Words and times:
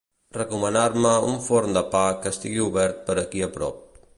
Recomanar-me 0.35 1.11
un 1.27 1.37
forn 1.49 1.77
de 1.79 1.83
pa 1.97 2.03
que 2.23 2.33
estigui 2.37 2.65
obert 2.71 3.07
per 3.11 3.19
aquí 3.25 3.45
a 3.49 3.53
prop. 3.61 4.03